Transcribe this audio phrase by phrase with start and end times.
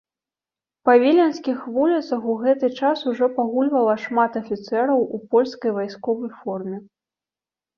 [0.87, 6.77] Па віленскіх вуліцах у гэты час ужо пагульвала шмат афіцэраў у польскай вайсковай форме.